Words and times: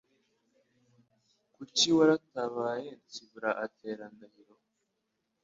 kuki 1.55 1.87
waratabaye 1.97 2.89
Nsibura 3.01 3.49
atera 3.65 4.03
Ndahiro, 4.13 4.55